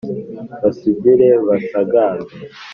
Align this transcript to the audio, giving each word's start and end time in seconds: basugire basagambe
basugire 0.61 1.29
basagambe 1.47 2.35